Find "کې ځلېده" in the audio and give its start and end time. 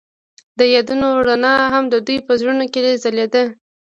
2.73-3.43